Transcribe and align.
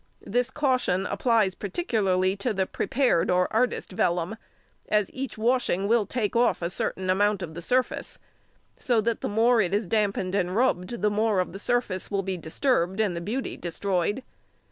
This 0.25 0.49
caution 0.49 1.05
applies 1.05 1.53
particularly 1.53 2.35
to 2.37 2.55
the 2.55 2.65
prepared 2.65 3.29
or 3.29 3.47
artist 3.53 3.91
vellum, 3.91 4.35
as 4.89 5.13
each 5.13 5.37
washing 5.37 5.87
will 5.87 6.07
take 6.07 6.35
off 6.35 6.63
a 6.63 6.71
certain 6.71 7.07
amount 7.07 7.43
of 7.43 7.53
the 7.53 7.61
surface, 7.61 8.17
so 8.75 8.99
that 9.01 9.21
the 9.21 9.29
more 9.29 9.61
it 9.61 9.75
is 9.75 9.85
damped 9.85 10.17
and 10.33 10.55
rubbed 10.55 11.03
the 11.03 11.11
more 11.11 11.45
the 11.45 11.59
surface 11.59 12.09
will 12.09 12.23
be 12.23 12.35
disturbed 12.35 12.99
and 12.99 13.15
the 13.15 13.21
beauty 13.21 13.55
destroyed. 13.55 14.23